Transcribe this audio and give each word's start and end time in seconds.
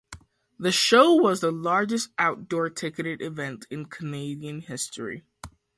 The 0.57 0.71
show 0.71 1.13
was 1.13 1.41
the 1.41 1.51
largest 1.51 2.09
outdoor 2.17 2.71
ticketed 2.71 3.21
event 3.21 3.67
in 3.69 3.85
Canadian 3.85 4.61
history. 4.61 5.21